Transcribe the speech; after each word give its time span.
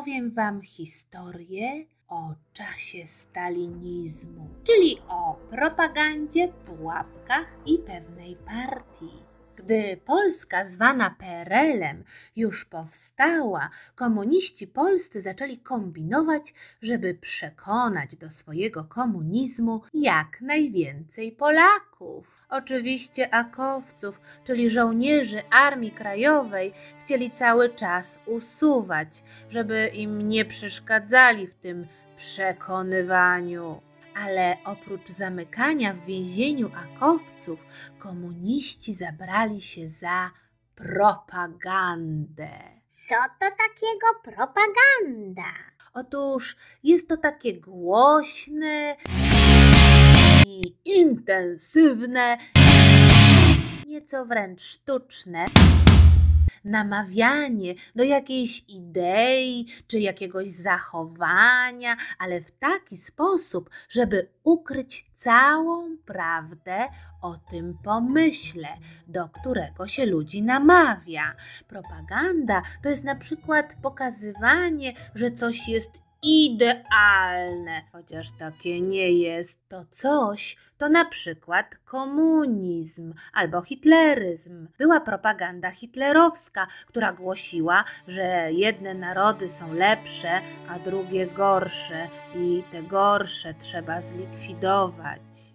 opowiem 0.00 0.30
Wam 0.30 0.62
historię 0.62 1.84
o 2.08 2.34
czasie 2.52 3.06
stalinizmu, 3.06 4.48
czyli 4.64 4.96
o 5.08 5.36
propagandzie, 5.50 6.48
pułapkach 6.48 7.46
i 7.66 7.78
pewnej 7.78 8.36
partii. 8.36 9.29
Gdy 9.64 9.96
Polska 10.04 10.66
zwana 10.66 11.10
PRL-em 11.18 12.04
już 12.36 12.64
powstała, 12.64 13.70
komuniści 13.94 14.66
polscy 14.66 15.22
zaczęli 15.22 15.58
kombinować, 15.58 16.54
żeby 16.82 17.14
przekonać 17.14 18.16
do 18.16 18.30
swojego 18.30 18.84
komunizmu 18.84 19.82
jak 19.94 20.40
najwięcej 20.40 21.32
Polaków. 21.32 22.46
Oczywiście 22.48 23.34
akowców, 23.34 24.20
czyli 24.44 24.70
żołnierzy 24.70 25.42
Armii 25.50 25.90
Krajowej, 25.90 26.72
chcieli 27.00 27.30
cały 27.30 27.68
czas 27.68 28.18
usuwać, 28.26 29.22
żeby 29.50 29.90
im 29.94 30.28
nie 30.28 30.44
przeszkadzali 30.44 31.46
w 31.46 31.54
tym 31.54 31.86
przekonywaniu 32.16 33.80
ale 34.16 34.56
oprócz 34.64 35.08
zamykania 35.08 35.94
w 35.94 36.04
więzieniu 36.04 36.70
akowców, 36.74 37.66
komuniści 37.98 38.94
zabrali 38.94 39.62
się 39.62 39.88
za 39.88 40.30
propagandę. 40.74 42.50
Co 43.08 43.14
to 43.40 43.46
takiego 43.56 44.06
propaganda? 44.22 45.52
Otóż 45.94 46.56
jest 46.82 47.08
to 47.08 47.16
takie 47.16 47.60
głośne 47.60 48.96
i 50.46 50.74
intensywne, 50.84 52.38
nieco 53.86 54.26
wręcz 54.26 54.62
sztuczne 54.62 55.46
namawianie 56.64 57.74
do 57.94 58.04
jakiejś 58.04 58.64
idei 58.68 59.66
czy 59.86 60.00
jakiegoś 60.00 60.48
zachowania, 60.48 61.96
ale 62.18 62.40
w 62.40 62.50
taki 62.50 62.96
sposób, 62.96 63.70
żeby 63.88 64.28
ukryć 64.44 65.06
całą 65.14 65.96
prawdę 65.96 66.88
o 67.22 67.36
tym 67.50 67.78
pomyśle, 67.84 68.68
do 69.08 69.28
którego 69.28 69.88
się 69.88 70.06
ludzi 70.06 70.42
namawia. 70.42 71.34
Propaganda 71.68 72.62
to 72.82 72.88
jest 72.88 73.04
na 73.04 73.14
przykład 73.14 73.74
pokazywanie, 73.82 74.92
że 75.14 75.30
coś 75.30 75.68
jest 75.68 76.09
idealne, 76.22 77.82
chociaż 77.92 78.30
takie 78.38 78.80
nie 78.80 79.12
jest. 79.12 79.68
To 79.68 79.84
coś 79.90 80.56
to 80.78 80.88
na 80.88 81.04
przykład 81.04 81.66
komunizm 81.84 83.14
albo 83.32 83.62
hitleryzm. 83.62 84.68
Była 84.78 85.00
propaganda 85.00 85.70
hitlerowska, 85.70 86.66
która 86.86 87.12
głosiła, 87.12 87.84
że 88.08 88.52
jedne 88.52 88.94
narody 88.94 89.50
są 89.50 89.74
lepsze, 89.74 90.40
a 90.68 90.78
drugie 90.78 91.26
gorsze 91.26 92.08
i 92.36 92.62
te 92.70 92.82
gorsze 92.82 93.54
trzeba 93.54 94.00
zlikwidować 94.00 95.49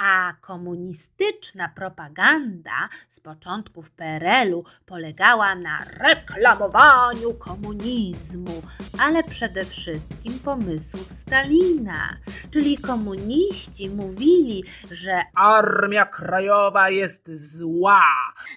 a 0.00 0.32
komunistyczna 0.40 1.68
propaganda 1.68 2.88
z 3.08 3.20
początków 3.20 3.90
PRL-u 3.90 4.64
polegała 4.86 5.54
na 5.54 5.78
reklamowaniu 6.00 7.34
komunizmu, 7.34 8.62
ale 9.00 9.22
przede 9.24 9.64
wszystkim 9.64 10.38
pomysłów 10.44 11.12
Stalina. 11.12 12.16
Czyli 12.50 12.78
komuniści 12.78 13.90
mówili, 13.90 14.64
że 14.90 15.22
Armia 15.34 16.06
Krajowa 16.06 16.90
jest 16.90 17.30
zła, 17.50 18.02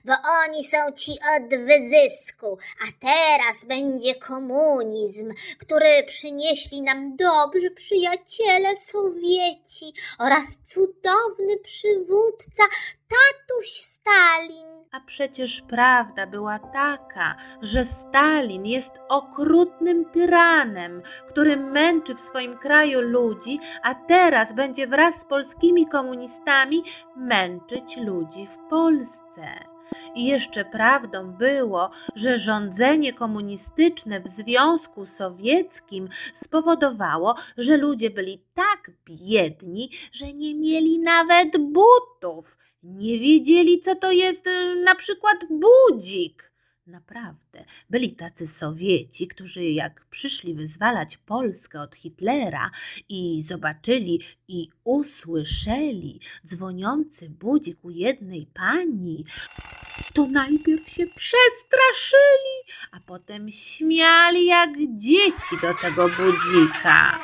bo 0.05 0.13
oni 0.43 0.63
są 0.63 0.77
ci 0.91 1.11
od 1.11 1.49
wyzysku, 1.49 2.57
a 2.87 2.91
teraz 2.99 3.65
będzie 3.67 4.15
komunizm, 4.15 5.33
który 5.59 6.03
przynieśli 6.07 6.81
nam 6.81 7.15
dobrzy 7.15 7.71
przyjaciele 7.71 8.69
Sowieci 8.91 9.93
oraz 10.19 10.43
cudowni 10.65 11.32
cudowny 11.33 11.57
przywódca, 11.57 12.63
tatuś 13.09 13.69
Stalin. 13.69 14.67
A 14.91 14.99
przecież 14.99 15.61
prawda 15.61 16.27
była 16.27 16.59
taka, 16.59 17.35
że 17.61 17.85
Stalin 17.85 18.65
jest 18.65 18.91
okrutnym 19.09 20.05
tyranem, 20.05 21.01
który 21.29 21.57
męczy 21.57 22.15
w 22.15 22.19
swoim 22.19 22.57
kraju 22.57 23.01
ludzi, 23.01 23.59
a 23.83 23.95
teraz 23.95 24.53
będzie 24.53 24.87
wraz 24.87 25.19
z 25.19 25.25
polskimi 25.25 25.87
komunistami 25.87 26.83
męczyć 27.15 27.97
ludzi 27.97 28.47
w 28.47 28.69
Polsce. 28.69 29.72
I 30.15 30.25
jeszcze 30.25 30.65
prawdą 30.65 31.31
było, 31.31 31.89
że 32.15 32.37
rządzenie 32.37 33.13
komunistyczne 33.13 34.19
w 34.19 34.27
Związku 34.27 35.05
Sowieckim 35.05 36.09
spowodowało, 36.33 37.35
że 37.57 37.77
ludzie 37.77 38.09
byli 38.09 38.41
tak 38.53 38.91
biedni, 39.05 39.89
że 40.11 40.33
nie 40.33 40.55
mieli 40.55 40.99
nawet 40.99 41.57
butów. 41.57 42.57
Nie 42.83 43.19
wiedzieli, 43.19 43.79
co 43.81 43.95
to 43.95 44.11
jest 44.11 44.47
y, 44.47 44.75
na 44.85 44.95
przykład 44.95 45.37
budzik. 45.49 46.52
Naprawdę, 46.87 47.65
byli 47.89 48.11
tacy 48.15 48.47
Sowieci, 48.47 49.27
którzy 49.27 49.63
jak 49.63 50.05
przyszli 50.09 50.53
wyzwalać 50.53 51.17
Polskę 51.17 51.81
od 51.81 51.95
Hitlera 51.95 52.71
i 53.09 53.43
zobaczyli 53.47 54.21
i 54.47 54.69
usłyszeli 54.83 56.19
dzwoniący 56.45 57.29
budzik 57.29 57.77
u 57.81 57.89
jednej 57.89 58.47
pani, 58.53 59.25
to 60.13 60.27
najpierw 60.27 60.89
się 60.89 61.03
przestraszyli, 61.15 62.57
a 62.91 62.99
potem 63.07 63.51
śmiali 63.51 64.45
jak 64.45 64.69
dzieci 64.93 65.55
do 65.61 65.73
tego 65.81 66.09
budzika. 66.09 67.19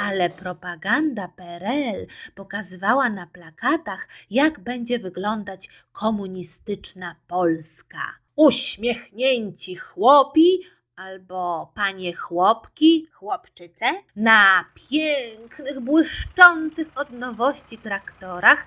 Ale 0.00 0.30
propaganda 0.30 1.28
PRL 1.28 2.06
pokazywała 2.34 3.10
na 3.10 3.26
plakatach, 3.26 4.08
jak 4.30 4.60
będzie 4.60 4.98
wyglądać 4.98 5.68
komunistyczna 5.92 7.16
Polska. 7.26 7.98
Uśmiechnięci 8.36 9.76
chłopi 9.76 10.60
albo 10.96 11.72
panie 11.74 12.16
chłopki, 12.16 13.06
chłopczyce, 13.12 13.86
na 14.16 14.64
pięknych, 14.90 15.80
błyszczących 15.80 16.88
od 16.96 17.10
nowości 17.10 17.78
traktorach 17.78 18.66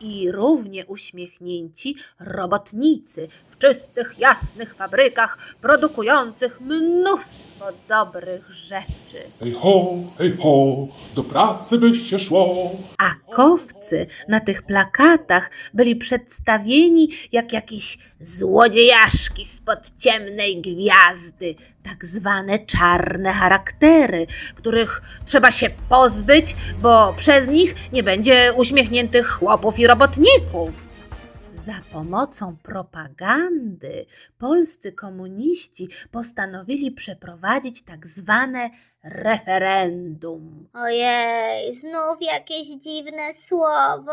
i 0.00 0.30
równie 0.30 0.86
uśmiechnięci 0.86 1.96
robotnicy 2.20 3.28
w 3.46 3.58
czystych, 3.58 4.18
jasnych 4.18 4.74
fabrykach 4.74 5.38
produkujących 5.60 6.60
mnóstwo 6.60 7.64
dobrych 7.88 8.50
rzeczy. 8.50 9.22
Hej 9.40 9.52
ho, 9.52 9.94
hej 10.18 10.36
ho, 10.36 10.88
do 11.14 11.24
pracy 11.24 11.78
by 11.78 11.94
się 11.94 12.18
szło. 12.18 12.70
A 12.98 13.14
kowcy 13.30 14.06
na 14.28 14.40
tych 14.40 14.62
plakatach 14.62 15.50
byli 15.74 15.96
przedstawieni 15.96 17.08
jak 17.32 17.52
jakieś 17.52 17.98
złodziejaszki 18.20 19.46
spod 19.46 19.90
ciemnej 19.98 20.62
gwiazdy, 20.62 21.54
tak 21.84 22.04
zwane 22.06 22.58
czarne 22.58 23.32
charaktery, 23.32 24.26
których 24.54 25.02
trzeba 25.24 25.50
się 25.50 25.70
pozbyć, 25.88 26.56
bo 26.82 27.14
przez 27.16 27.48
nich 27.48 27.74
nie 27.92 28.02
będzie 28.02 28.52
uśmiechniętych 28.56 29.28
chłopów 29.28 29.78
i 29.78 29.86
robotników. 29.86 30.94
Za 31.64 31.80
pomocą 31.92 32.56
propagandy 32.62 34.06
polscy 34.38 34.92
komuniści 34.92 35.88
postanowili 36.10 36.92
przeprowadzić 36.92 37.82
tak 37.82 38.06
zwane 38.06 38.70
referendum. 39.02 40.68
Ojej, 40.74 41.74
znów 41.74 42.16
jakieś 42.20 42.68
dziwne 42.68 43.34
słowo. 43.46 44.12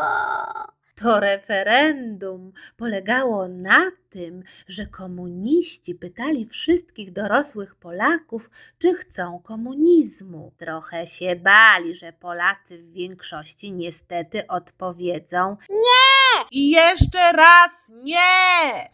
To 1.02 1.20
referendum 1.20 2.52
polegało 2.76 3.48
na 3.48 3.90
tym, 4.10 4.42
że 4.68 4.86
komuniści 4.86 5.94
pytali 5.94 6.46
wszystkich 6.46 7.12
dorosłych 7.12 7.74
Polaków, 7.74 8.50
czy 8.78 8.94
chcą 8.94 9.40
komunizmu. 9.42 10.52
Trochę 10.56 11.06
się 11.06 11.36
bali, 11.36 11.94
że 11.94 12.12
Polacy 12.12 12.78
w 12.78 12.92
większości 12.92 13.72
niestety 13.72 14.46
odpowiedzą 14.46 15.56
nie! 15.70 16.44
I 16.50 16.70
jeszcze 16.70 17.32
raz 17.32 17.90
nie! 18.02 18.88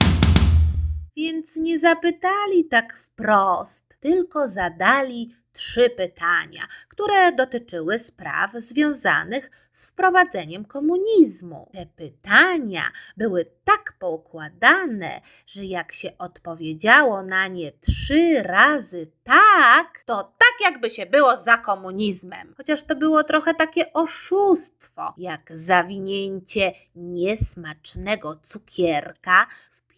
Więc 1.16 1.56
nie 1.56 1.78
zapytali 1.78 2.64
tak 2.70 2.96
wprost, 2.96 3.96
tylko 4.00 4.48
zadali 4.48 5.34
trzy 5.58 5.90
pytania, 5.90 6.62
które 6.88 7.32
dotyczyły 7.32 7.98
spraw 7.98 8.52
związanych 8.52 9.50
z 9.72 9.86
wprowadzeniem 9.86 10.64
komunizmu. 10.64 11.70
Te 11.72 11.86
pytania 11.86 12.82
były 13.16 13.44
tak 13.64 13.94
poukładane, 13.98 15.20
że 15.46 15.64
jak 15.64 15.92
się 15.92 16.18
odpowiedziało 16.18 17.22
na 17.22 17.46
nie 17.46 17.72
trzy 17.72 18.42
razy 18.42 19.10
tak, 19.24 20.02
to 20.06 20.32
tak 20.38 20.70
jakby 20.70 20.90
się 20.90 21.06
było 21.06 21.36
za 21.36 21.58
komunizmem. 21.58 22.54
Chociaż 22.56 22.82
to 22.82 22.96
było 22.96 23.24
trochę 23.24 23.54
takie 23.54 23.92
oszustwo, 23.92 25.14
jak 25.16 25.52
zawinięcie 25.54 26.72
niesmacznego 26.94 28.36
cukierka 28.36 29.46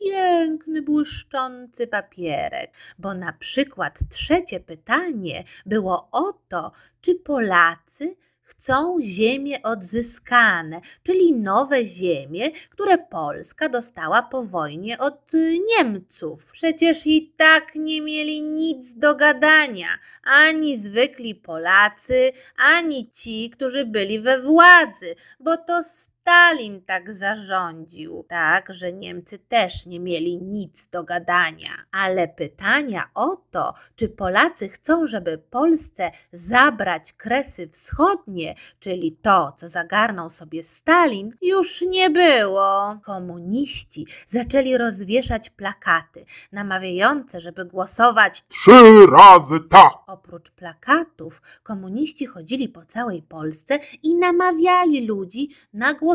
piękny, 0.01 0.83
błyszczący 0.83 1.87
papierek, 1.87 2.71
bo 2.99 3.15
na 3.15 3.33
przykład 3.33 3.99
trzecie 4.11 4.61
pytanie 4.61 5.45
było 5.67 6.09
o 6.13 6.33
to, 6.49 6.73
czy 7.01 7.15
Polacy 7.15 8.17
chcą 8.51 8.99
ziemie 9.03 9.63
odzyskane, 9.63 10.81
czyli 11.03 11.33
nowe 11.33 11.85
ziemie, 11.85 12.51
które 12.71 12.99
Polska 12.99 13.69
dostała 13.69 14.23
po 14.23 14.45
wojnie 14.45 14.99
od 14.99 15.35
y, 15.35 15.59
Niemców. 15.69 16.53
Przecież 16.53 17.07
i 17.07 17.35
tak 17.37 17.75
nie 17.75 18.01
mieli 18.01 18.43
nic 18.43 18.95
do 18.95 19.15
gadania, 19.15 19.89
ani 20.25 20.79
zwykli 20.79 21.35
Polacy, 21.35 22.33
ani 22.57 23.11
ci, 23.11 23.51
którzy 23.51 23.87
byli 23.87 24.21
we 24.21 24.43
władzy, 24.43 25.15
bo 25.41 25.57
to 25.57 25.83
Stalin 26.21 26.83
tak 26.83 27.15
zarządził, 27.15 28.25
tak, 28.29 28.73
że 28.73 28.93
Niemcy 28.93 29.39
też 29.39 29.87
nie 29.87 30.01
mieli 30.01 30.39
nic 30.39 30.89
do 30.89 31.05
gadania. 31.05 31.71
Ale 31.93 32.29
pytania 32.29 33.11
o 33.15 33.37
to, 33.51 33.75
czy 33.97 34.09
Polacy 34.09 34.69
chcą, 34.69 35.07
żeby 35.07 35.39
Polsce 35.39 36.11
zabrać 36.33 37.13
kresy 37.13 37.69
wschodnie, 37.69 38.55
czyli 38.81 39.13
to, 39.23 39.53
co 39.57 39.69
zagarnął 39.69 40.31
sobie 40.31 40.65
Stalin, 40.65 41.35
już 41.43 41.83
nie 41.83 42.11
było. 42.11 42.99
Komuniści 43.05 44.07
zaczęli 44.27 44.77
rozwieszać 44.77 45.51
plakaty, 45.51 46.25
namawiające, 46.53 47.41
żeby 47.41 47.65
głosować 47.65 48.45
Trzy 48.49 49.07
razy 49.07 49.61
tak. 49.71 49.93
Oprócz 50.07 50.51
plakatów, 50.51 51.43
komuniści 51.63 52.27
chodzili 52.27 52.69
po 52.69 52.85
całej 52.85 53.23
Polsce 53.23 53.79
i 54.03 54.15
namawiali 54.15 55.07
ludzi 55.07 55.49
na 55.73 55.95
głosowanie. 55.95 56.10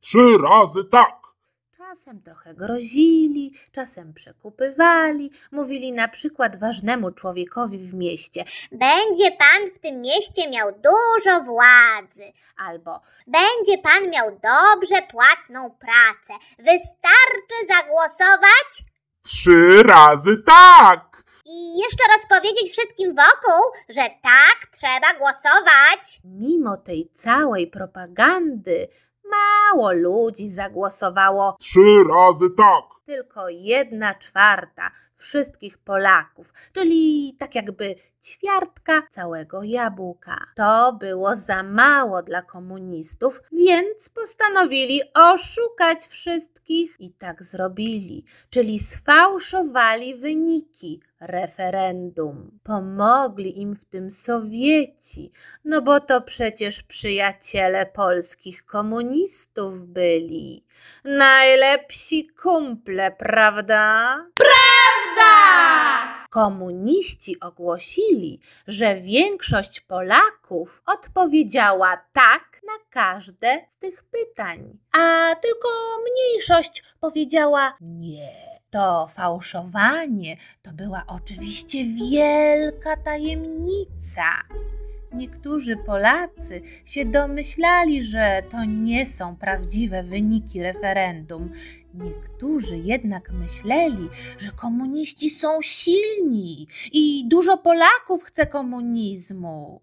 Trzy 0.00 0.38
razy 0.42 0.84
tak. 0.84 1.18
Czasem 1.76 2.22
trochę 2.22 2.54
grozili, 2.54 3.52
czasem 3.72 4.14
przekupywali, 4.14 5.30
mówili 5.52 5.92
na 5.92 6.08
przykład 6.08 6.60
ważnemu 6.60 7.10
człowiekowi 7.10 7.78
w 7.78 7.94
mieście 7.94 8.44
Będzie 8.72 9.30
pan 9.30 9.70
w 9.74 9.78
tym 9.78 10.00
mieście 10.00 10.50
miał 10.50 10.72
dużo 10.72 11.40
władzy. 11.40 12.32
albo 12.56 13.00
Będzie 13.26 13.78
pan 13.82 14.10
miał 14.10 14.30
dobrze 14.30 15.02
płatną 15.10 15.70
pracę. 15.70 16.44
Wystarczy 16.58 17.56
zagłosować 17.68 18.84
Trzy 19.22 19.82
razy 19.82 20.42
tak. 20.46 21.07
I 21.50 21.78
jeszcze 21.78 22.04
raz 22.08 22.40
powiedzieć 22.40 22.72
wszystkim 22.72 23.14
wokół, 23.14 23.62
że 23.88 24.02
tak 24.22 24.58
trzeba 24.72 25.18
głosować. 25.18 26.20
mimo 26.24 26.76
tej 26.76 27.10
całej 27.14 27.66
propagandy 27.66 28.88
mało 29.30 29.92
ludzi 29.92 30.50
zagłosowało 30.50 31.56
Trzy 31.60 32.04
razy 32.10 32.50
tak. 32.56 32.97
Tylko 33.08 33.48
jedna 33.48 34.14
czwarta 34.14 34.90
wszystkich 35.14 35.78
Polaków, 35.78 36.52
czyli 36.72 37.36
tak 37.38 37.54
jakby 37.54 37.94
ćwiartka 38.22 39.02
całego 39.10 39.62
jabłka. 39.62 40.46
To 40.56 40.92
było 40.92 41.36
za 41.36 41.62
mało 41.62 42.22
dla 42.22 42.42
komunistów, 42.42 43.42
więc 43.52 44.08
postanowili 44.08 45.00
oszukać 45.14 46.06
wszystkich 46.06 46.96
i 46.98 47.12
tak 47.12 47.42
zrobili, 47.42 48.24
czyli 48.50 48.78
sfałszowali 48.78 50.14
wyniki 50.14 51.00
referendum. 51.20 52.58
Pomogli 52.64 53.60
im 53.60 53.74
w 53.76 53.84
tym 53.84 54.10
Sowieci, 54.10 55.30
no 55.64 55.82
bo 55.82 56.00
to 56.00 56.20
przecież 56.20 56.82
przyjaciele 56.82 57.86
polskich 57.86 58.66
komunistów 58.66 59.86
byli. 59.86 60.64
Najlepsi 61.04 62.28
kumple, 62.28 62.97
prawda? 63.10 64.16
Komuniści 66.30 67.40
ogłosili, 67.40 68.40
że 68.66 68.96
większość 69.00 69.80
Polaków 69.80 70.82
odpowiedziała 70.86 71.96
tak 72.12 72.60
na 72.66 72.72
każde 72.90 73.66
z 73.68 73.76
tych 73.76 74.04
pytań, 74.04 74.78
a 74.92 75.34
tylko 75.34 75.68
mniejszość 76.10 76.84
powiedziała 77.00 77.76
nie. 77.80 78.58
To 78.70 79.06
fałszowanie 79.06 80.36
to 80.62 80.70
była 80.72 81.04
oczywiście 81.06 81.78
wielka 82.10 82.96
tajemnica. 82.96 84.24
Niektórzy 85.12 85.76
Polacy 85.76 86.62
się 86.84 87.04
domyślali, 87.04 88.04
że 88.04 88.42
to 88.50 88.64
nie 88.64 89.06
są 89.06 89.36
prawdziwe 89.36 90.02
wyniki 90.02 90.62
referendum. 90.62 91.50
Niektórzy 91.94 92.76
jednak 92.76 93.30
myśleli, 93.32 94.08
że 94.38 94.50
komuniści 94.50 95.30
są 95.30 95.62
silni 95.62 96.66
i 96.92 97.28
dużo 97.28 97.58
Polaków 97.58 98.24
chce 98.24 98.46
komunizmu. 98.46 99.80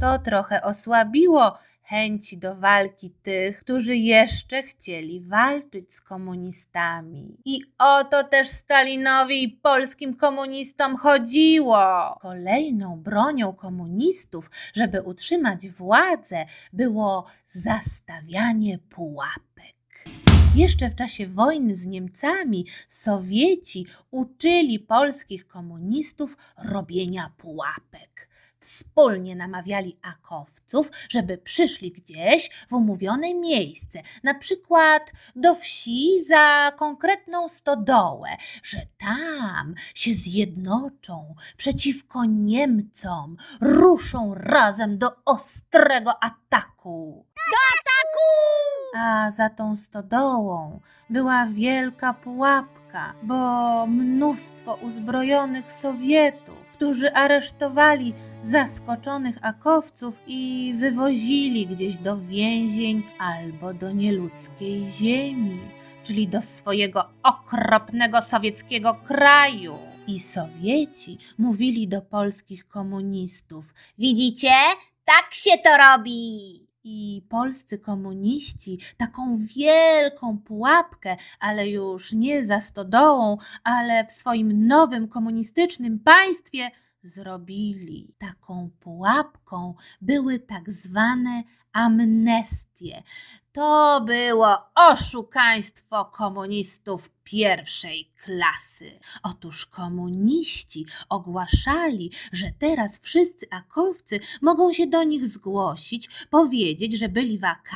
To 0.00 0.18
trochę 0.18 0.62
osłabiło 0.62 1.58
chęci 1.92 2.38
do 2.38 2.54
walki 2.54 3.10
tych, 3.10 3.60
którzy 3.60 3.96
jeszcze 3.96 4.62
chcieli 4.62 5.20
walczyć 5.20 5.94
z 5.94 6.00
komunistami. 6.00 7.36
I 7.44 7.60
o 7.78 8.04
to 8.04 8.24
też 8.24 8.48
Stalinowi 8.48 9.44
i 9.44 9.48
polskim 9.48 10.14
komunistom 10.14 10.96
chodziło. 10.96 11.78
Kolejną 12.20 13.00
bronią 13.00 13.52
komunistów, 13.52 14.50
żeby 14.74 15.02
utrzymać 15.02 15.68
władzę, 15.68 16.46
było 16.72 17.26
zastawianie 17.48 18.78
pułapek. 18.78 20.04
Jeszcze 20.54 20.90
w 20.90 20.94
czasie 20.94 21.26
wojny 21.26 21.76
z 21.76 21.86
Niemcami 21.86 22.66
Sowieci 22.88 23.86
uczyli 24.10 24.78
polskich 24.78 25.46
komunistów 25.46 26.36
robienia 26.64 27.30
pułapek. 27.36 28.31
Wspólnie 28.62 29.36
namawiali 29.36 29.98
akowców, 30.02 30.90
żeby 31.08 31.38
przyszli 31.38 31.92
gdzieś 31.92 32.50
w 32.68 32.72
umówione 32.72 33.34
miejsce, 33.34 34.02
na 34.22 34.34
przykład 34.34 35.12
do 35.36 35.54
wsi 35.54 36.24
za 36.24 36.72
konkretną 36.76 37.48
stodołę, 37.48 38.28
że 38.62 38.78
tam 38.98 39.74
się 39.94 40.14
zjednoczą 40.14 41.34
przeciwko 41.56 42.24
Niemcom, 42.24 43.36
ruszą 43.60 44.34
razem 44.34 44.98
do 44.98 45.24
ostrego 45.24 46.22
ataku. 46.22 47.26
A 48.96 49.30
za 49.30 49.50
tą 49.50 49.76
stodołą 49.76 50.80
była 51.10 51.46
wielka 51.46 52.14
pułapka, 52.14 53.14
bo 53.22 53.86
mnóstwo 53.86 54.74
uzbrojonych 54.74 55.72
Sowietów, 55.72 56.61
którzy 56.82 57.12
aresztowali 57.12 58.14
zaskoczonych 58.44 59.36
akowców 59.42 60.20
i 60.26 60.74
wywozili 60.78 61.66
gdzieś 61.66 61.98
do 61.98 62.18
więzień 62.18 63.02
albo 63.18 63.74
do 63.74 63.92
nieludzkiej 63.92 64.84
ziemi, 64.84 65.60
czyli 66.04 66.28
do 66.28 66.42
swojego 66.42 67.08
okropnego 67.22 68.22
sowieckiego 68.22 68.94
kraju. 68.94 69.78
I 70.06 70.20
Sowieci 70.20 71.18
mówili 71.38 71.88
do 71.88 72.02
polskich 72.02 72.68
komunistów: 72.68 73.74
Widzicie? 73.98 74.52
Tak 75.04 75.34
się 75.34 75.50
to 75.64 75.76
robi. 75.76 76.71
I 76.84 77.22
polscy 77.28 77.78
komuniści 77.78 78.78
taką 78.96 79.38
wielką 79.56 80.38
pułapkę, 80.38 81.16
ale 81.40 81.68
już 81.68 82.12
nie 82.12 82.46
za 82.46 82.60
stodołą, 82.60 83.38
ale 83.64 84.06
w 84.06 84.12
swoim 84.12 84.66
nowym 84.66 85.08
komunistycznym 85.08 85.98
państwie 85.98 86.70
zrobili. 87.02 88.14
Taką 88.18 88.70
pułapką 88.80 89.74
były 90.00 90.38
tak 90.38 90.70
zwane 90.70 91.42
amnestie. 91.72 93.02
To 93.52 94.00
było 94.06 94.58
oszukaństwo 94.74 96.04
komunistów 96.04 97.10
pierwszej 97.24 98.12
klasy. 98.24 98.98
Otóż 99.22 99.66
komuniści 99.66 100.86
ogłaszali, 101.08 102.10
że 102.32 102.52
teraz 102.58 103.00
wszyscy 103.00 103.46
akowcy 103.50 104.20
mogą 104.42 104.72
się 104.72 104.86
do 104.86 105.02
nich 105.02 105.26
zgłosić, 105.26 106.10
powiedzieć, 106.30 106.98
że 106.98 107.08
byli 107.08 107.38
w 107.38 107.44
AK 107.44 107.70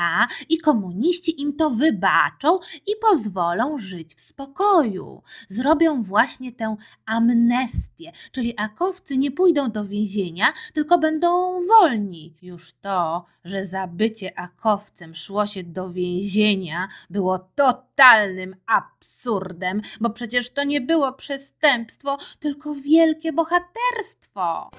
i 0.49 0.59
komuniści 0.59 1.41
im 1.41 1.57
to 1.57 1.71
wybaczą 1.71 2.59
i 2.87 2.93
pozwolą 3.01 3.79
żyć 3.79 4.15
w 4.15 4.21
spokoju. 4.21 5.23
Zrobią 5.49 6.03
właśnie 6.03 6.53
tę 6.53 6.77
amnestię, 7.07 8.13
czyli 8.33 8.55
akowcy 8.57 9.17
nie 9.17 9.31
pójdą 9.31 9.71
do 9.71 9.85
więzienia, 9.85 10.53
tylko 10.73 10.99
będą 10.99 11.61
wolni. 11.67 12.35
Już 12.43 12.75
to, 12.81 13.25
że 13.45 13.65
za 13.65 13.87
bycie 13.87 14.39
akowcem 14.39 15.15
szło 15.15 15.47
się 15.47 15.63
do 15.63 15.93
więzienia, 15.93 16.89
było 17.11 17.39
totalnym 17.97 18.57
absurdem, 18.67 19.83
bo 20.01 20.11
przecież 20.11 20.51
to 20.51 20.65
nie 20.65 20.81
było 20.81 21.13
przestępstwo, 21.13 22.19
tylko 22.41 22.75
wielkie 22.75 23.33
bohaterstwo. 23.33 24.71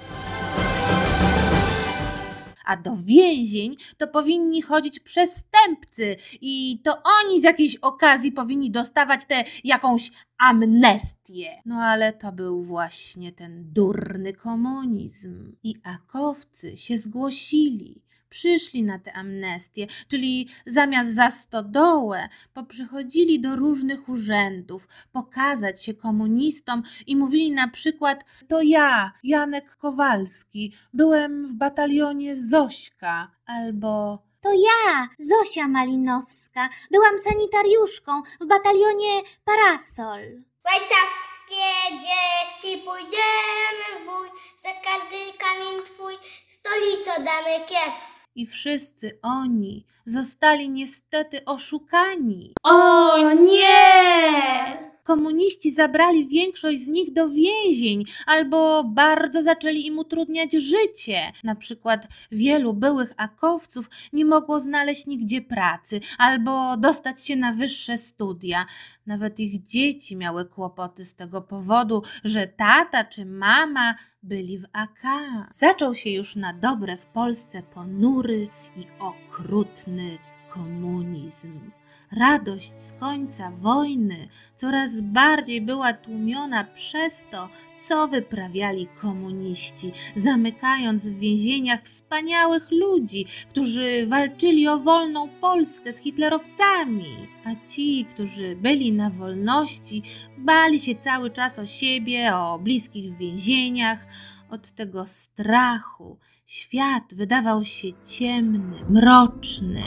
a 2.65 2.77
do 2.77 2.95
więzień 2.95 3.75
to 3.97 4.07
powinni 4.07 4.61
chodzić 4.61 4.99
przestępcy 4.99 6.15
i 6.41 6.81
to 6.83 7.01
oni 7.21 7.41
z 7.41 7.43
jakiejś 7.43 7.75
okazji 7.75 8.31
powinni 8.31 8.71
dostawać 8.71 9.25
tę 9.25 9.43
jakąś 9.63 10.11
amnestię. 10.37 11.61
No 11.65 11.75
ale 11.75 12.13
to 12.13 12.31
był 12.31 12.63
właśnie 12.63 13.31
ten 13.31 13.73
durny 13.73 14.33
komunizm 14.33 15.55
i 15.63 15.75
akowcy 15.83 16.77
się 16.77 16.97
zgłosili. 16.97 18.01
Przyszli 18.29 18.83
na 18.83 18.99
tę 18.99 19.13
amnestię, 19.13 19.87
czyli 20.07 20.49
zamiast 20.65 21.15
za 21.15 21.31
stodołę 21.31 22.29
poprzychodzili 22.53 23.39
do 23.39 23.55
różnych 23.55 24.09
urzędów 24.09 24.87
pokazać 25.11 25.83
się 25.83 25.93
komunistom 25.93 26.83
i 27.07 27.15
mówili 27.15 27.51
na 27.51 27.67
przykład 27.67 28.25
to 28.47 28.61
ja, 28.61 29.11
Janek 29.23 29.75
Kowalski, 29.77 30.73
byłem 30.93 31.47
w 31.47 31.53
batalionie 31.53 32.35
Zośka 32.35 33.31
albo 33.45 34.23
To 34.41 34.49
ja, 34.53 35.07
Zosia 35.19 35.67
Malinowska, 35.67 36.69
byłam 36.91 37.19
sanitariuszką 37.19 38.21
w 38.41 38.45
batalionie 38.47 39.21
Parasol. 39.45 40.43
Warszawskie 40.63 41.67
dzieci, 41.91 42.83
pójdziemy 42.85 43.87
w 43.99 44.05
bój, 44.05 44.27
za 44.63 44.69
każdy 44.69 45.37
kamień 45.37 45.85
twój, 45.85 46.13
stolicą 46.47 47.11
damy 47.23 47.65
kiew. 47.67 48.16
I 48.37 48.45
wszyscy 48.45 49.19
oni 49.21 49.85
zostali 50.05 50.69
niestety 50.69 51.45
oszukani. 51.45 52.53
O 52.63 53.33
nie! 53.33 54.86
Komuniści 55.07 55.71
zabrali 55.71 56.27
większość 56.27 56.79
z 56.83 56.87
nich 56.87 57.13
do 57.13 57.29
więzień 57.29 58.03
albo 58.25 58.83
bardzo 58.83 59.41
zaczęli 59.41 59.85
im 59.85 59.99
utrudniać 59.99 60.51
życie. 60.51 61.31
Na 61.43 61.55
przykład 61.55 62.07
wielu 62.31 62.73
byłych 62.73 63.13
akowców 63.17 63.89
nie 64.13 64.25
mogło 64.25 64.59
znaleźć 64.59 65.05
nigdzie 65.05 65.41
pracy 65.41 65.99
albo 66.17 66.77
dostać 66.77 67.25
się 67.25 67.35
na 67.35 67.53
wyższe 67.53 67.97
studia. 67.97 68.65
Nawet 69.05 69.39
ich 69.39 69.63
dzieci 69.63 70.15
miały 70.15 70.45
kłopoty 70.45 71.05
z 71.05 71.15
tego 71.15 71.41
powodu, 71.41 72.03
że 72.23 72.47
tata 72.47 73.03
czy 73.03 73.25
mama 73.25 73.95
byli 74.23 74.59
w 74.59 74.65
AK. 74.73 75.03
Zaczął 75.53 75.95
się 75.95 76.09
już 76.09 76.35
na 76.35 76.53
dobre 76.53 76.97
w 76.97 77.05
Polsce 77.05 77.63
ponury 77.63 78.47
i 78.75 78.87
okrutny 78.99 80.17
komunizm. 80.49 81.71
Radość 82.11 82.79
z 82.79 82.93
końca 82.93 83.51
wojny 83.51 84.27
coraz 84.55 85.01
bardziej 85.01 85.61
była 85.61 85.93
tłumiona 85.93 86.63
przez 86.63 87.21
to, 87.31 87.49
co 87.79 88.07
wyprawiali 88.07 88.87
komuniści, 88.87 89.91
zamykając 90.15 91.07
w 91.07 91.19
więzieniach 91.19 91.81
wspaniałych 91.83 92.67
ludzi, 92.71 93.25
którzy 93.49 94.05
walczyli 94.07 94.67
o 94.67 94.79
wolną 94.79 95.29
Polskę 95.29 95.93
z 95.93 95.97
hitlerowcami. 95.97 97.27
A 97.45 97.67
ci, 97.69 98.05
którzy 98.05 98.55
byli 98.55 98.91
na 98.91 99.09
wolności, 99.09 100.03
bali 100.37 100.79
się 100.79 100.95
cały 100.95 101.31
czas 101.31 101.59
o 101.59 101.65
siebie, 101.65 102.35
o 102.35 102.59
bliskich 102.59 103.13
w 103.13 103.17
więzieniach. 103.17 104.05
Od 104.49 104.71
tego 104.71 105.05
strachu 105.05 106.17
świat 106.45 107.03
wydawał 107.13 107.65
się 107.65 107.87
ciemny, 108.05 108.75
mroczny. 108.89 109.83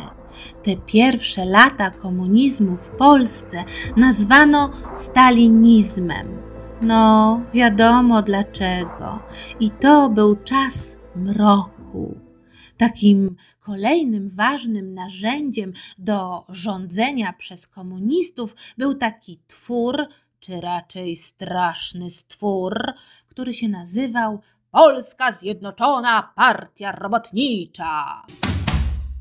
Te 0.62 0.76
pierwsze 0.76 1.44
lata 1.44 1.90
komunizmu 1.90 2.76
w 2.76 2.88
Polsce 2.88 3.64
nazwano 3.96 4.70
stalinizmem. 4.94 6.38
No, 6.82 7.40
wiadomo 7.54 8.22
dlaczego. 8.22 9.18
I 9.60 9.70
to 9.70 10.10
był 10.10 10.37
czas 10.37 10.96
mroku. 11.16 12.18
Takim 12.76 13.37
kolejnym 13.60 14.30
ważnym 14.30 14.94
narzędziem 14.94 15.72
do 15.99 16.44
rządzenia 16.49 17.32
przez 17.32 17.66
komunistów 17.68 18.56
był 18.78 18.94
taki 18.94 19.40
twór, 19.46 20.06
czy 20.40 20.60
raczej 20.60 21.16
straszny 21.16 22.10
stwór, 22.10 22.92
który 23.28 23.54
się 23.54 23.68
nazywał 23.68 24.40
Polska 24.70 25.32
Zjednoczona 25.32 26.32
Partia 26.37 26.92
Robotnicza. 26.92 28.22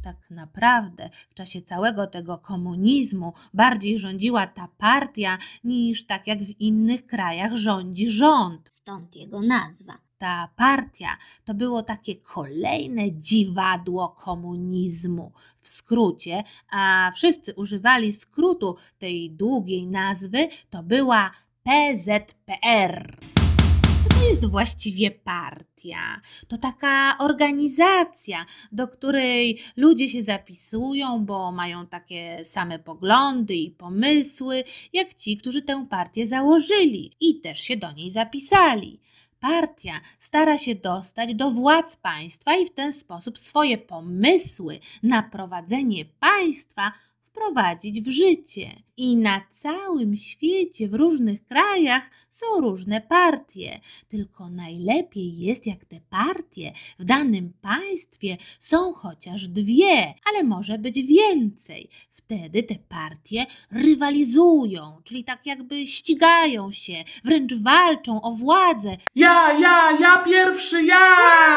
Tak 0.04 0.30
naprawdę 0.30 1.10
w 1.30 1.34
czasie 1.34 1.62
całego 1.62 2.08
tego 2.08 2.38
komunizmu 2.38 3.34
bardziej 3.54 4.00
rządziła 4.00 4.48
ta 4.48 4.68
partia 4.78 5.38
niż 5.64 6.06
tak 6.06 6.28
jak 6.28 6.40
w 6.44 6.62
innych 6.62 7.06
krajach 7.06 7.56
rządzi 7.56 8.12
rząd. 8.12 8.70
Stąd 8.72 9.16
jego 9.16 9.42
nazwa. 9.42 9.98
Ta 10.18 10.50
partia 10.56 11.18
to 11.46 11.54
było 11.54 11.84
takie 11.84 12.16
kolejne 12.16 13.12
dziwadło 13.12 14.10
komunizmu. 14.10 15.32
W 15.60 15.68
skrócie, 15.68 16.44
a 16.72 17.12
wszyscy 17.16 17.54
używali 17.54 18.14
skrótu 18.14 18.76
tej 18.98 19.32
długiej 19.32 19.86
nazwy, 19.86 20.48
to 20.70 20.84
była 20.84 21.32
PZPR. 21.64 23.16
Co 24.04 24.10
to 24.10 24.30
jest 24.30 24.46
właściwie 24.46 25.12
partia? 25.12 25.69
To 26.48 26.58
taka 26.58 27.18
organizacja, 27.20 28.46
do 28.72 28.88
której 28.88 29.60
ludzie 29.78 30.10
się 30.10 30.24
zapisują, 30.24 31.26
bo 31.26 31.52
mają 31.52 31.88
takie 31.88 32.46
same 32.46 32.80
poglądy 32.80 33.56
i 33.56 33.72
pomysły, 33.72 34.64
jak 34.94 35.14
ci, 35.14 35.38
którzy 35.38 35.62
tę 35.62 35.86
partię 35.90 36.28
założyli 36.28 37.12
i 37.20 37.42
też 37.42 37.60
się 37.60 37.78
do 37.78 37.92
niej 37.92 38.12
zapisali. 38.12 39.00
Partia 39.40 40.02
stara 40.20 40.58
się 40.58 40.76
dostać 40.76 41.36
do 41.36 41.52
władz 41.52 41.96
państwa 41.96 42.58
i 42.58 42.66
w 42.66 42.74
ten 42.74 42.94
sposób 42.94 43.40
swoje 43.40 43.78
pomysły 43.78 44.80
na 45.04 45.24
prowadzenie 45.24 46.06
państwa 46.06 46.92
wprowadzić 47.30 48.02
w 48.02 48.10
życie. 48.10 48.70
I 48.98 49.16
na 49.16 49.42
całym 49.52 50.16
świecie, 50.16 50.88
w 50.88 50.94
różnych 50.94 51.46
krajach 51.46 52.10
są 52.30 52.62
różne 52.62 53.02
partie. 53.02 53.80
Tylko 54.08 54.50
najlepiej 54.50 55.38
jest, 55.38 55.68
jak 55.68 55.86
te 55.86 56.02
partie 56.10 56.72
w 57.00 57.04
danym 57.04 57.54
państwie 57.62 58.38
są 58.60 58.94
chociaż 58.94 59.48
dwie, 59.48 60.14
ale 60.30 60.44
może 60.44 60.78
być 60.78 61.02
więcej. 61.04 61.90
Wtedy 62.12 62.64
te 62.64 62.76
partie 62.76 63.46
rywalizują, 63.72 65.02
czyli 65.04 65.24
tak 65.24 65.46
jakby 65.46 65.88
ścigają 65.88 66.72
się, 66.72 67.04
wręcz 67.24 67.54
walczą 67.54 68.22
o 68.22 68.32
władzę 68.32 68.98
Ja, 69.16 69.60
ja, 69.60 69.98
ja 70.00 70.18
pierwszy, 70.18 70.84
ja! 70.84 71.06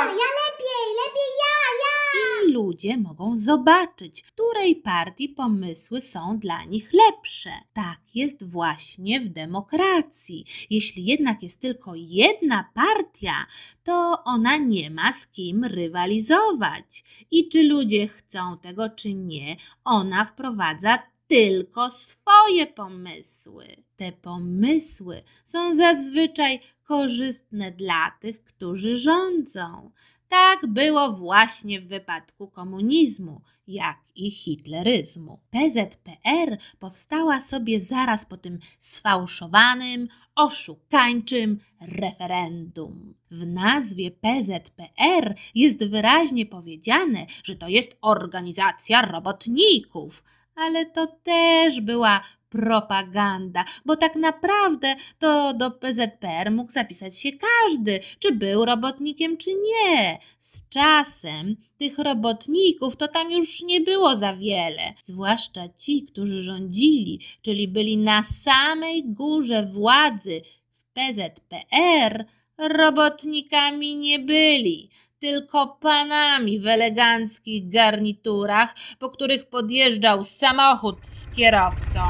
lepiej, 0.05 0.87
lepiej 0.99 1.31
ja, 1.43 1.57
ja! 1.83 1.92
I 2.15 2.53
ludzie 2.53 2.97
mogą 2.97 3.37
zobaczyć, 3.37 4.23
której 4.23 4.77
partii 4.77 5.29
pomysły 5.29 6.01
są 6.01 6.39
dla 6.39 6.65
nich 6.65 6.91
lepsze. 6.93 7.51
Tak 7.73 8.01
jest 8.15 8.45
właśnie 8.45 9.21
w 9.21 9.29
demokracji. 9.29 10.45
Jeśli 10.71 11.05
jednak 11.05 11.43
jest 11.43 11.61
tylko 11.61 11.93
jedna 11.97 12.65
partia, 12.75 13.47
to 13.85 14.25
ona 14.25 14.57
nie 14.57 14.91
ma 14.91 15.13
z 15.13 15.27
kim 15.27 15.65
rywalizować. 15.65 17.05
I 17.31 17.49
czy 17.49 17.63
ludzie 17.63 18.09
chcą 18.09 18.59
tego, 18.59 18.91
czy 18.91 19.15
nie, 19.15 19.57
ona 19.85 20.25
wprowadza 20.25 20.99
tylko 21.27 21.91
swoje 21.91 22.67
pomysły. 22.67 23.67
Te 23.97 24.13
pomysły 24.13 25.23
są 25.45 25.77
zazwyczaj 25.77 26.61
korzystne 26.85 27.71
dla 27.71 28.11
tych, 28.21 28.45
którzy 28.45 28.97
rządzą. 28.97 29.91
Tak 30.33 30.67
było 30.67 31.13
właśnie 31.13 31.81
w 31.81 31.89
wypadku 31.89 32.49
komunizmu, 32.49 33.41
jak 33.67 33.99
i 34.15 34.31
hitleryzmu. 34.31 35.41
PZPR 35.51 36.59
powstała 36.79 37.41
sobie 37.41 37.81
zaraz 37.81 38.25
po 38.25 38.37
tym 38.37 38.59
sfałszowanym, 38.81 40.09
oszukańczym 40.35 41.59
referendum. 41.81 43.15
W 43.31 43.47
nazwie 43.47 44.11
PZPR 44.11 45.35
jest 45.55 45.85
wyraźnie 45.85 46.47
powiedziane, 46.47 47.27
że 47.45 47.57
to 47.57 47.69
jest 47.69 47.97
organizacja 48.01 49.03
robotników, 49.03 50.25
ale 50.55 50.87
to 50.87 51.07
też 51.07 51.81
była 51.81 52.21
propaganda, 52.53 53.65
bo 53.85 53.97
tak 53.97 54.17
naprawdę 54.17 54.97
to 55.19 55.55
do 55.55 55.71
PZPR 55.71 56.51
mógł 56.51 56.73
zapisać 56.73 57.19
się 57.19 57.31
każdy, 57.33 58.01
czy 58.19 58.33
był 58.33 58.65
robotnikiem, 58.65 59.37
czy 59.37 59.51
nie. 59.51 60.19
Z 60.41 60.69
czasem 60.69 61.57
tych 61.79 61.99
robotników 61.99 62.97
to 62.97 63.09
tam 63.09 63.33
już 63.33 63.63
nie 63.63 63.81
było 63.81 64.17
za 64.17 64.37
wiele, 64.37 64.95
zwłaszcza 65.05 65.69
ci, 65.69 66.03
którzy 66.03 66.43
rządzili, 66.43 67.21
czyli 67.43 67.69
byli 67.69 67.97
na 67.97 68.23
samej 68.23 69.05
górze 69.05 69.67
władzy 69.67 70.43
w 70.75 70.83
PZPR, 70.93 72.25
robotnikami 72.59 73.97
nie 73.97 74.19
byli 74.19 74.91
tylko 75.23 75.67
panami 75.81 76.61
w 76.61 76.67
eleganckich 76.67 77.69
garniturach, 77.69 78.75
po 78.99 79.11
których 79.11 79.49
podjeżdżał 79.49 80.25
samochód 80.25 80.97
z 81.11 81.37
kierowcą. 81.37 82.01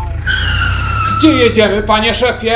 Gdzie 1.18 1.28
jedziemy, 1.28 1.82
panie 1.82 2.14
szefie? 2.14 2.54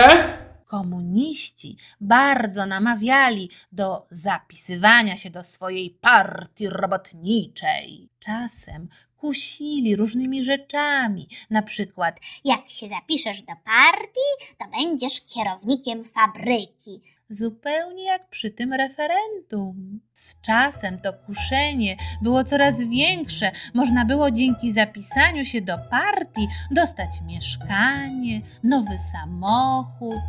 Komuniści 0.66 1.76
bardzo 2.00 2.66
namawiali 2.66 3.50
do 3.72 4.06
zapisywania 4.10 5.16
się 5.16 5.30
do 5.30 5.44
swojej 5.44 5.90
partii 5.90 6.68
robotniczej. 6.68 8.08
Czasem 8.20 8.88
kusili 9.16 9.96
różnymi 9.96 10.44
rzeczami, 10.44 11.28
na 11.50 11.62
przykład 11.62 12.20
Jak 12.44 12.70
się 12.70 12.88
zapiszesz 12.88 13.42
do 13.42 13.52
partii, 13.64 14.56
to 14.58 14.64
będziesz 14.78 15.20
kierownikiem 15.20 16.04
fabryki. 16.04 17.00
Zupełnie 17.30 18.04
jak 18.04 18.28
przy 18.28 18.50
tym 18.50 18.72
referendum. 18.72 20.00
Z 20.12 20.40
czasem 20.40 20.98
to 20.98 21.12
kuszenie 21.12 21.96
było 22.22 22.44
coraz 22.44 22.80
większe. 22.80 23.52
Można 23.74 24.04
było 24.04 24.30
dzięki 24.30 24.72
zapisaniu 24.72 25.44
się 25.44 25.60
do 25.60 25.78
partii 25.78 26.48
dostać 26.70 27.20
mieszkanie, 27.20 28.40
nowy 28.62 28.98
samochód. 29.12 30.20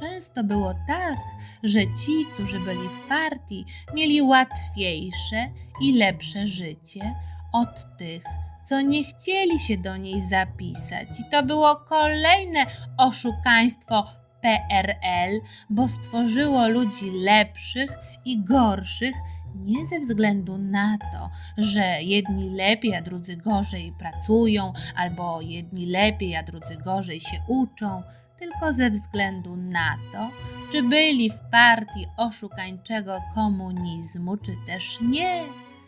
Często 0.00 0.44
było 0.44 0.74
tak, 0.86 1.18
że 1.62 1.80
ci, 1.80 2.26
którzy 2.34 2.60
byli 2.60 2.88
w 2.88 3.08
partii, 3.08 3.64
mieli 3.94 4.22
łatwiejsze 4.22 5.50
i 5.82 5.92
lepsze 5.92 6.46
życie 6.46 7.14
od 7.52 7.96
tych, 7.96 8.22
co 8.64 8.80
nie 8.80 9.04
chcieli 9.04 9.60
się 9.60 9.78
do 9.78 9.96
niej 9.96 10.28
zapisać. 10.28 11.08
I 11.20 11.30
to 11.30 11.42
było 11.42 11.76
kolejne 11.76 12.66
oszukaństwo 12.98 14.19
PRL, 14.42 15.40
bo 15.70 15.88
stworzyło 15.88 16.68
ludzi 16.68 17.10
lepszych 17.10 17.90
i 18.24 18.44
gorszych 18.44 19.14
nie 19.54 19.86
ze 19.86 20.00
względu 20.00 20.58
na 20.58 20.98
to, 21.12 21.30
że 21.58 22.02
jedni 22.02 22.50
lepiej, 22.50 22.94
a 22.96 23.02
drudzy 23.02 23.36
gorzej 23.36 23.92
pracują, 23.98 24.72
albo 24.96 25.40
jedni 25.40 25.86
lepiej, 25.86 26.36
a 26.36 26.42
drudzy 26.42 26.76
gorzej 26.76 27.20
się 27.20 27.40
uczą, 27.48 28.02
tylko 28.38 28.72
ze 28.72 28.90
względu 28.90 29.56
na 29.56 29.96
to, 30.12 30.28
czy 30.72 30.82
byli 30.82 31.30
w 31.30 31.38
partii 31.50 32.06
oszukańczego 32.16 33.22
komunizmu, 33.34 34.36
czy 34.36 34.52
też 34.66 35.00
nie. 35.00 35.42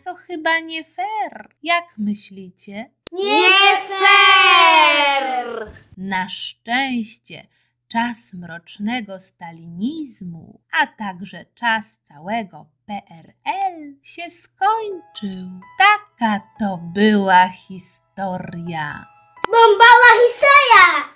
To 0.05 0.15
chyba 0.15 0.59
nie 0.59 0.83
fair. 0.83 1.49
Jak 1.63 1.85
myślicie? 1.97 2.91
Nie 3.11 3.49
fair! 3.87 5.71
Na 5.97 6.29
szczęście 6.29 7.47
czas 7.93 8.33
mrocznego 8.33 9.19
stalinizmu, 9.19 10.61
a 10.81 10.87
także 10.87 11.45
czas 11.55 11.97
całego 12.03 12.65
PRL 12.85 13.93
się 14.03 14.23
skończył. 14.29 15.59
Taka 15.79 16.39
to 16.59 16.77
była 16.77 17.49
historia. 17.49 19.05
Bombała 19.51 20.09
historia! 20.23 21.12